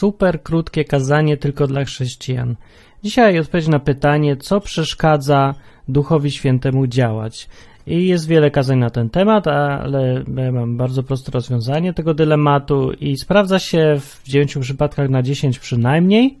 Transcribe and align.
super 0.00 0.42
krótkie 0.42 0.84
kazanie 0.84 1.36
tylko 1.36 1.66
dla 1.66 1.84
chrześcijan. 1.84 2.56
Dzisiaj 3.02 3.38
odpowiedź 3.38 3.68
na 3.68 3.78
pytanie, 3.78 4.36
co 4.36 4.60
przeszkadza 4.60 5.54
Duchowi 5.88 6.30
Świętemu 6.30 6.86
działać. 6.86 7.48
I 7.86 8.06
jest 8.06 8.28
wiele 8.28 8.50
kazań 8.50 8.78
na 8.78 8.90
ten 8.90 9.10
temat, 9.10 9.46
ale 9.46 10.24
mam 10.52 10.76
bardzo 10.76 11.02
proste 11.02 11.32
rozwiązanie 11.32 11.92
tego 11.92 12.14
dylematu 12.14 12.92
i 12.92 13.16
sprawdza 13.16 13.58
się 13.58 13.96
w 14.00 14.28
9 14.28 14.58
przypadkach 14.60 15.10
na 15.10 15.22
10 15.22 15.58
przynajmniej. 15.58 16.38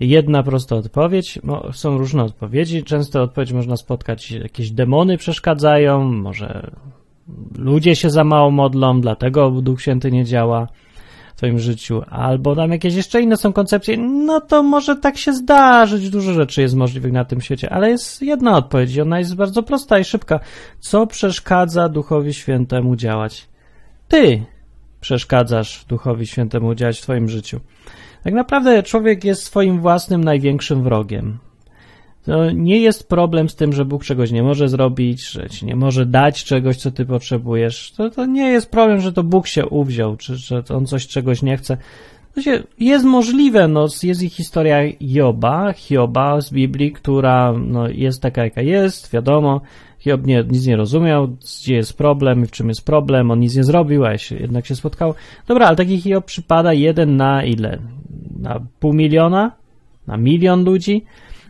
Jedna 0.00 0.42
prosta 0.42 0.76
odpowiedź. 0.76 1.38
Są 1.72 1.98
różne 1.98 2.24
odpowiedzi. 2.24 2.84
Często 2.84 3.22
odpowiedź 3.22 3.52
można 3.52 3.76
spotkać, 3.76 4.30
jakieś 4.30 4.70
demony 4.70 5.18
przeszkadzają, 5.18 6.04
może 6.12 6.70
ludzie 7.58 7.96
się 7.96 8.10
za 8.10 8.24
mało 8.24 8.50
modlą, 8.50 9.00
dlatego 9.00 9.50
Duch 9.50 9.82
Święty 9.82 10.12
nie 10.12 10.24
działa 10.24 10.68
Twoim 11.36 11.58
życiu, 11.58 12.02
albo 12.10 12.56
tam 12.56 12.70
jakieś 12.70 12.94
jeszcze 12.94 13.22
inne 13.22 13.36
są 13.36 13.52
koncepcje, 13.52 13.96
no 13.98 14.40
to 14.40 14.62
może 14.62 14.96
tak 14.96 15.18
się 15.18 15.32
zdarzyć. 15.32 16.10
Dużo 16.10 16.32
rzeczy 16.32 16.62
jest 16.62 16.74
możliwych 16.74 17.12
na 17.12 17.24
tym 17.24 17.40
świecie, 17.40 17.70
ale 17.70 17.90
jest 17.90 18.22
jedna 18.22 18.56
odpowiedź 18.56 18.94
i 18.94 19.00
ona 19.00 19.18
jest 19.18 19.34
bardzo 19.34 19.62
prosta 19.62 19.98
i 19.98 20.04
szybka. 20.04 20.40
Co 20.80 21.06
przeszkadza 21.06 21.88
Duchowi 21.88 22.34
Świętemu 22.34 22.96
działać? 22.96 23.48
Ty 24.08 24.42
przeszkadzasz 25.00 25.84
Duchowi 25.88 26.26
Świętemu 26.26 26.74
działać 26.74 26.98
w 26.98 27.02
Twoim 27.02 27.28
życiu. 27.28 27.60
Tak 28.24 28.34
naprawdę 28.34 28.82
człowiek 28.82 29.24
jest 29.24 29.42
swoim 29.42 29.80
własnym 29.80 30.24
największym 30.24 30.82
wrogiem. 30.82 31.38
To 32.24 32.50
nie 32.50 32.80
jest 32.80 33.08
problem 33.08 33.48
z 33.48 33.54
tym, 33.54 33.72
że 33.72 33.84
Bóg 33.84 34.04
czegoś 34.04 34.30
nie 34.30 34.42
może 34.42 34.68
zrobić, 34.68 35.30
że 35.30 35.50
ci 35.50 35.66
nie 35.66 35.76
może 35.76 36.06
dać 36.06 36.44
czegoś, 36.44 36.76
co 36.76 36.90
ty 36.90 37.06
potrzebujesz. 37.06 37.92
To, 37.96 38.10
to 38.10 38.26
nie 38.26 38.50
jest 38.50 38.70
problem, 38.70 39.00
że 39.00 39.12
to 39.12 39.22
Bóg 39.22 39.46
się 39.46 39.66
uwziął, 39.66 40.16
czy 40.16 40.36
że 40.36 40.62
on 40.68 40.86
coś 40.86 41.06
czegoś 41.06 41.42
nie 41.42 41.56
chce. 41.56 41.76
To 42.34 42.42
się, 42.42 42.62
jest 42.78 43.04
możliwe, 43.04 43.68
no, 43.68 43.86
jest 44.02 44.22
ich 44.22 44.32
historia 44.32 44.78
Hioba, 45.00 45.72
Hioba 45.72 46.40
z 46.40 46.50
Biblii, 46.50 46.92
która 46.92 47.52
no, 47.52 47.88
jest 47.88 48.22
taka, 48.22 48.44
jaka 48.44 48.62
jest, 48.62 49.12
wiadomo. 49.12 49.60
Hiob 49.98 50.26
nie, 50.26 50.44
nic 50.50 50.66
nie 50.66 50.76
rozumiał, 50.76 51.28
gdzie 51.28 51.74
jest 51.74 51.98
problem 51.98 52.44
i 52.44 52.46
w 52.46 52.50
czym 52.50 52.68
jest 52.68 52.84
problem, 52.84 53.30
on 53.30 53.40
nic 53.40 53.56
nie 53.56 53.64
zrobił, 53.64 54.04
a 54.04 54.18
się, 54.18 54.36
jednak 54.36 54.66
się 54.66 54.76
spotkał. 54.76 55.14
Dobra, 55.48 55.66
ale 55.66 55.76
taki 55.76 56.00
Hiob 56.00 56.24
przypada 56.24 56.72
jeden 56.72 57.16
na 57.16 57.44
ile? 57.44 57.78
Na 58.38 58.60
pół 58.80 58.92
miliona? 58.92 59.52
Na 60.06 60.16
milion 60.16 60.64
ludzi? 60.64 61.04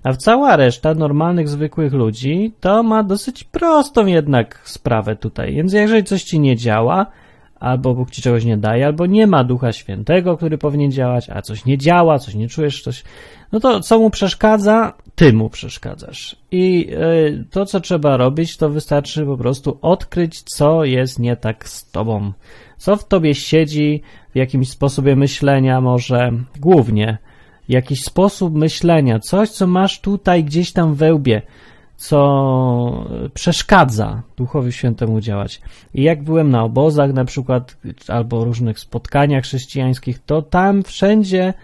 A 0.05 0.13
cała 0.13 0.57
reszta 0.57 0.95
normalnych, 0.95 1.49
zwykłych 1.49 1.93
ludzi 1.93 2.53
to 2.61 2.83
ma 2.83 3.03
dosyć 3.03 3.45
prostą 3.45 4.07
jednak 4.07 4.61
sprawę 4.65 5.17
tutaj. 5.17 5.55
Więc 5.55 5.73
jeżeli 5.73 6.05
coś 6.05 6.23
ci 6.23 6.41
nie 6.41 6.57
działa, 6.57 7.07
albo 7.61 7.95
Bóg 7.95 8.11
ci 8.11 8.23
czegoś 8.23 8.45
nie 8.45 8.57
daje, 8.57 8.87
albo 8.87 9.07
nie 9.07 9.27
ma 9.27 9.45
Ducha 9.45 9.73
Świętego, 9.73 10.37
który 10.37 10.59
powinien 10.59 10.93
działać, 10.93 11.31
a 11.31 11.43
coś 11.43 11.65
nie 11.65 11.79
działa, 11.79 12.19
coś 12.19 12.35
nie 12.35 12.49
czujesz, 12.49 12.83
coś, 12.83 13.05
no 13.53 13.61
to 13.61 13.81
co 13.81 13.99
mu 13.99 14.11
przeszkadza? 14.11 14.93
Ty 15.15 15.33
mu 15.33 15.51
przeszkadzasz. 15.51 16.37
I 16.51 16.87
yy, 16.87 17.45
to, 17.51 17.67
co 17.67 17.81
trzeba 17.81 18.17
robić, 18.17 18.57
to 18.57 18.71
wystarczy 18.71 19.27
po 19.27 19.37
prostu 19.37 19.79
odkryć, 19.83 20.43
co 20.43 20.85
jest 20.85 21.19
nie 21.19 21.37
tak 21.37 21.69
z 21.69 21.91
tobą. 21.91 22.33
Co 22.77 22.97
w 22.97 23.09
tobie 23.09 23.35
siedzi, 23.35 24.03
w 24.33 24.37
jakimś 24.37 24.69
sposobie 24.69 25.17
myślenia 25.17 25.81
może, 25.81 26.33
głównie, 26.61 27.19
jakiś 27.69 28.03
sposób 28.03 28.55
myślenia, 28.55 29.19
coś, 29.19 29.51
co 29.51 29.67
masz 29.67 30.01
tutaj 30.01 30.45
gdzieś 30.45 30.73
tam 30.73 30.95
we 30.95 31.15
łbie, 31.15 31.43
co 31.97 33.05
przeszkadza 33.35 34.23
Duchowi 34.37 34.73
Świętemu 34.73 35.21
działać. 35.21 35.61
I 35.95 36.03
jak 36.03 36.23
byłem 36.23 36.51
na 36.51 36.65
obozach 36.65 37.13
na 37.13 37.25
przykład, 37.25 37.77
albo 38.09 38.45
różnych 38.45 38.79
spotkaniach 38.79 39.45
chrześcijańskich, 39.45 40.19
to 40.27 40.43
tam 40.43 40.83
wszędzie 40.83 41.55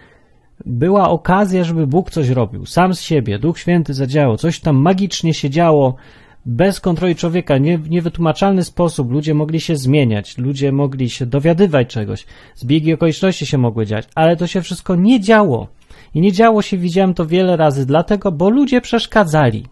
była 0.65 1.09
okazja, 1.09 1.63
żeby 1.63 1.87
Bóg 1.87 2.11
coś 2.11 2.29
robił. 2.29 2.65
Sam 2.65 2.93
z 2.93 3.01
siebie, 3.01 3.39
Duch 3.39 3.59
Święty 3.59 3.93
zadziałał, 3.93 4.37
coś 4.37 4.59
tam 4.59 4.75
magicznie 4.75 5.33
się 5.33 5.49
działo, 5.49 5.95
bez 6.45 6.79
kontroli 6.79 7.15
człowieka, 7.15 7.57
nie, 7.57 7.79
niewytłumaczalny 7.89 8.63
sposób. 8.63 9.11
Ludzie 9.11 9.33
mogli 9.33 9.61
się 9.61 9.75
zmieniać, 9.75 10.37
ludzie 10.37 10.71
mogli 10.71 11.09
się 11.09 11.25
dowiadywać 11.25 11.87
czegoś, 11.87 12.25
zbiegi 12.55 12.93
okoliczności 12.93 13.45
się 13.45 13.57
mogły 13.57 13.85
dziać, 13.85 14.07
ale 14.15 14.35
to 14.35 14.47
się 14.47 14.61
wszystko 14.61 14.95
nie 14.95 15.19
działo. 15.19 15.67
I 16.15 16.21
nie 16.21 16.31
działo 16.31 16.61
się, 16.61 16.77
widziałem 16.77 17.13
to 17.13 17.25
wiele 17.25 17.57
razy, 17.57 17.85
dlatego, 17.85 18.31
bo 18.31 18.49
ludzie 18.49 18.81
przeszkadzali, 18.81 19.65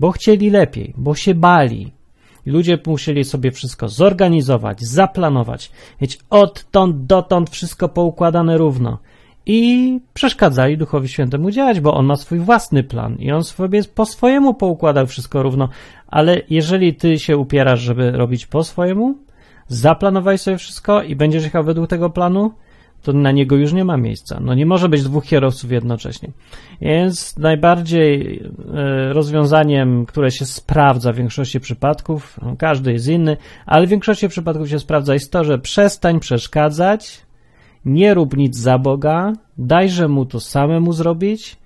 bo 0.00 0.10
chcieli 0.10 0.50
lepiej, 0.50 0.94
bo 0.96 1.14
się 1.14 1.34
bali. 1.34 1.92
I 2.46 2.50
ludzie 2.50 2.78
musieli 2.86 3.24
sobie 3.24 3.50
wszystko 3.50 3.88
zorganizować, 3.88 4.80
zaplanować, 4.80 5.70
mieć 6.00 6.18
odtąd 6.30 7.06
dotąd 7.06 7.50
wszystko 7.50 7.88
poukładane 7.88 8.58
równo. 8.58 8.98
I 9.46 10.00
przeszkadzali 10.14 10.78
Duchowi 10.78 11.08
Świętemu 11.08 11.50
działać, 11.50 11.80
bo 11.80 11.94
on 11.94 12.06
ma 12.06 12.16
swój 12.16 12.38
własny 12.38 12.84
plan 12.84 13.16
i 13.18 13.32
on 13.32 13.44
sobie 13.44 13.84
po 13.94 14.06
swojemu 14.06 14.54
poukładał 14.54 15.06
wszystko 15.06 15.42
równo. 15.42 15.68
Ale 16.06 16.40
jeżeli 16.50 16.94
ty 16.94 17.18
się 17.18 17.36
upierasz, 17.36 17.80
żeby 17.80 18.10
robić 18.10 18.46
po 18.46 18.64
swojemu, 18.64 19.14
zaplanowaj 19.68 20.38
sobie 20.38 20.58
wszystko 20.58 21.02
i 21.02 21.16
będziesz 21.16 21.44
jechał 21.44 21.64
według 21.64 21.88
tego 21.88 22.10
planu, 22.10 22.52
to 23.02 23.12
na 23.12 23.32
niego 23.32 23.56
już 23.56 23.72
nie 23.72 23.84
ma 23.84 23.96
miejsca. 23.96 24.40
No 24.40 24.54
nie 24.54 24.66
może 24.66 24.88
być 24.88 25.02
dwóch 25.02 25.24
kierowców 25.24 25.72
jednocześnie. 25.72 26.28
Więc 26.80 27.38
najbardziej 27.38 28.42
e, 28.74 29.12
rozwiązaniem, 29.12 30.06
które 30.06 30.30
się 30.30 30.46
sprawdza 30.46 31.12
w 31.12 31.16
większości 31.16 31.60
przypadków, 31.60 32.40
no 32.42 32.56
każdy 32.58 32.92
jest 32.92 33.08
inny, 33.08 33.36
ale 33.66 33.86
w 33.86 33.90
większości 33.90 34.28
przypadków 34.28 34.68
się 34.68 34.78
sprawdza 34.78 35.14
jest 35.14 35.32
to, 35.32 35.44
że 35.44 35.58
przestań 35.58 36.20
przeszkadzać, 36.20 37.20
nie 37.84 38.14
rób 38.14 38.36
nic 38.36 38.56
za 38.56 38.78
Boga, 38.78 39.32
dajże 39.58 40.08
mu 40.08 40.26
to 40.26 40.40
samemu 40.40 40.92
zrobić 40.92 41.56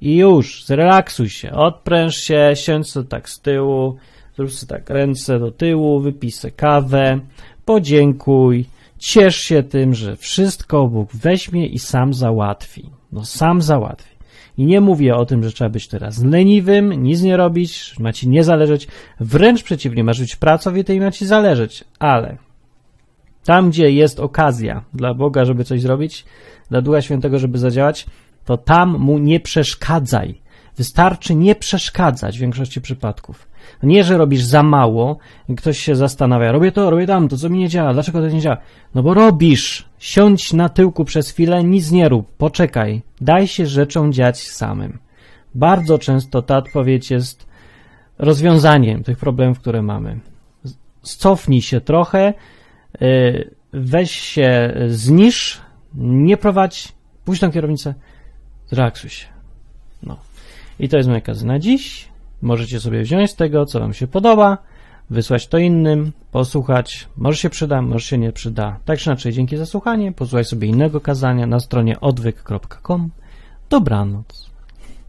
i 0.00 0.16
już, 0.16 0.64
zrelaksuj 0.64 1.28
się, 1.28 1.52
odpręż 1.52 2.16
się, 2.16 2.52
siądź 2.54 2.90
sobie 2.90 3.08
tak 3.08 3.28
z 3.28 3.40
tyłu, 3.40 3.96
zrób 4.36 4.52
sobie 4.52 4.70
tak 4.70 4.90
ręce 4.90 5.38
do 5.38 5.50
tyłu, 5.50 6.00
wypij 6.00 6.30
kawę, 6.56 7.20
podziękuj, 7.64 8.64
Ciesz 8.98 9.36
się 9.36 9.62
tym, 9.62 9.94
że 9.94 10.16
wszystko 10.16 10.86
Bóg 10.86 11.10
weźmie 11.14 11.66
i 11.66 11.78
sam 11.78 12.14
załatwi. 12.14 12.90
No 13.12 13.24
sam 13.24 13.62
załatwi. 13.62 14.14
I 14.58 14.66
nie 14.66 14.80
mówię 14.80 15.16
o 15.16 15.26
tym, 15.26 15.44
że 15.44 15.52
trzeba 15.52 15.70
być 15.70 15.88
teraz 15.88 16.24
leniwym, 16.24 17.02
nic 17.02 17.22
nie 17.22 17.36
robić, 17.36 17.94
ma 17.98 18.12
ci 18.12 18.28
nie 18.28 18.44
zależeć. 18.44 18.88
Wręcz 19.20 19.62
przeciwnie, 19.62 20.04
masz 20.04 20.20
być 20.20 20.36
pracowity 20.36 20.94
i 20.94 21.00
ma 21.00 21.10
ci 21.10 21.26
zależeć. 21.26 21.84
Ale 21.98 22.36
tam, 23.44 23.70
gdzie 23.70 23.90
jest 23.90 24.20
okazja 24.20 24.84
dla 24.94 25.14
Boga, 25.14 25.44
żeby 25.44 25.64
coś 25.64 25.80
zrobić, 25.80 26.24
dla 26.70 26.80
Ducha 26.80 27.02
Świętego, 27.02 27.38
żeby 27.38 27.58
zadziałać, 27.58 28.06
to 28.44 28.56
tam 28.56 28.98
mu 28.98 29.18
nie 29.18 29.40
przeszkadzaj. 29.40 30.43
Wystarczy 30.76 31.34
nie 31.34 31.54
przeszkadzać 31.54 32.38
w 32.38 32.40
większości 32.40 32.80
przypadków. 32.80 33.48
Nie, 33.82 34.04
że 34.04 34.18
robisz 34.18 34.44
za 34.44 34.62
mało 34.62 35.18
i 35.48 35.54
ktoś 35.54 35.78
się 35.78 35.96
zastanawia, 35.96 36.52
robię 36.52 36.72
to, 36.72 36.90
robię 36.90 37.06
tam, 37.06 37.28
to 37.28 37.36
co 37.36 37.48
mi 37.48 37.58
nie 37.58 37.68
działa, 37.68 37.92
dlaczego 37.92 38.20
to 38.20 38.28
nie 38.28 38.40
działa? 38.40 38.56
No 38.94 39.02
bo 39.02 39.14
robisz. 39.14 39.88
Siądź 39.98 40.52
na 40.52 40.68
tyłku 40.68 41.04
przez 41.04 41.30
chwilę, 41.30 41.64
nic 41.64 41.90
nie 41.90 42.08
rób, 42.08 42.36
poczekaj. 42.36 43.02
Daj 43.20 43.48
się 43.48 43.66
rzeczom 43.66 44.12
dziać 44.12 44.42
samym. 44.42 44.98
Bardzo 45.54 45.98
często 45.98 46.42
ta 46.42 46.56
odpowiedź 46.56 47.10
jest 47.10 47.46
rozwiązaniem 48.18 49.04
tych 49.04 49.18
problemów, 49.18 49.58
które 49.60 49.82
mamy. 49.82 50.18
Cofnij 51.02 51.62
się 51.62 51.80
trochę, 51.80 52.34
y, 53.02 53.54
weź 53.72 54.10
się, 54.10 54.74
znisz, 54.88 55.60
nie 55.94 56.36
prowadź, 56.36 56.92
pójdź 57.24 57.40
na 57.40 57.50
kierownicę, 57.50 57.94
zrelaksuj 58.66 59.10
się. 59.10 59.26
No. 60.02 60.16
I 60.78 60.88
to 60.88 60.96
jest 60.96 61.08
moja 61.08 61.20
kaza 61.20 61.46
na 61.46 61.58
dziś. 61.58 62.08
Możecie 62.42 62.80
sobie 62.80 63.02
wziąć 63.02 63.30
z 63.30 63.36
tego, 63.36 63.66
co 63.66 63.80
Wam 63.80 63.94
się 63.94 64.06
podoba, 64.06 64.58
wysłać 65.10 65.46
to 65.46 65.58
innym, 65.58 66.12
posłuchać. 66.32 67.08
Może 67.16 67.38
się 67.38 67.50
przyda, 67.50 67.82
może 67.82 68.06
się 68.06 68.18
nie 68.18 68.32
przyda. 68.32 68.78
Tak 68.84 68.98
czy 68.98 69.10
inaczej, 69.10 69.32
dzięki 69.32 69.56
za 69.56 69.66
słuchanie. 69.66 70.12
Posłuchaj 70.12 70.44
sobie 70.44 70.68
innego 70.68 71.00
kazania 71.00 71.46
na 71.46 71.60
stronie 71.60 72.00
odwyk.com. 72.00 73.10
Dobranoc. 73.70 74.53